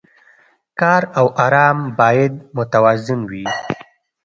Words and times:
کار 0.79 1.01
او 1.19 1.25
ارام 1.45 1.77
باید 1.99 2.33
متوازن 2.57 3.19
وي. 3.29 3.45